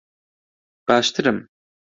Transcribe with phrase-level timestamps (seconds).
[0.87, 1.49] باشترم.